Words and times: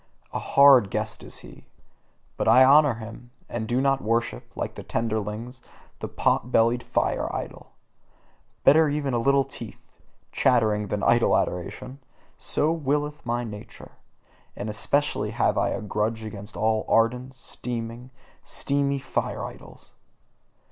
A 0.33 0.39
hard 0.39 0.89
guest 0.89 1.21
is 1.23 1.37
he, 1.45 1.67
but 2.35 2.47
I 2.47 2.63
honour 2.63 2.95
him, 2.95 3.29
and 3.47 3.67
do 3.67 3.79
not 3.79 4.01
worship, 4.01 4.49
like 4.55 4.73
the 4.73 4.81
tenderlings, 4.83 5.61
the 5.99 6.07
pot 6.07 6.51
bellied 6.51 6.81
fire 6.81 7.31
idol. 7.31 7.73
Better 8.63 8.89
even 8.89 9.13
a 9.13 9.19
little 9.19 9.43
teeth 9.43 10.01
chattering 10.31 10.87
than 10.87 11.03
idol 11.03 11.37
adoration! 11.37 11.99
so 12.39 12.71
willeth 12.71 13.23
my 13.27 13.43
nature. 13.43 13.91
And 14.55 14.71
especially 14.71 15.29
have 15.37 15.55
I 15.55 15.69
a 15.69 15.81
grudge 15.81 16.23
against 16.25 16.57
all 16.57 16.83
ardent, 16.89 17.35
steaming, 17.35 18.09
steamy 18.43 18.97
fire 18.97 19.45
idols. 19.45 19.91